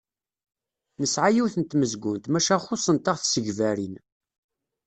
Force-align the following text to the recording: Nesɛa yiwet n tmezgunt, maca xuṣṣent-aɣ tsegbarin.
Nesɛa 1.01 1.29
yiwet 1.35 1.55
n 1.57 1.63
tmezgunt, 1.63 2.25
maca 2.31 2.57
xuṣṣent-aɣ 2.65 3.17
tsegbarin. 3.19 3.95